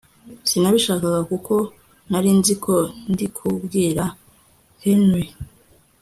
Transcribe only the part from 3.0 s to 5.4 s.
ndikubwira Henry